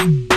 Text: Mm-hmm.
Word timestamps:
Mm-hmm. 0.00 0.29